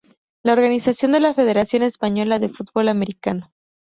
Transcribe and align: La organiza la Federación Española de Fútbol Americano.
La 0.41 0.53
organiza 0.53 0.93
la 1.19 1.33
Federación 1.35 1.83
Española 1.83 2.39
de 2.39 2.49
Fútbol 2.49 2.89
Americano. 2.89 3.53